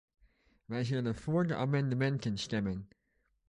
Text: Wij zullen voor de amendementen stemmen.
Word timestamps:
Wij 0.65 0.83
zullen 0.83 1.15
voor 1.15 1.47
de 1.47 1.55
amendementen 1.55 2.37
stemmen. 2.37 2.87